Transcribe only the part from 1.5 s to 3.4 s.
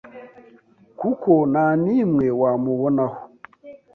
nta nimwe wamubonaho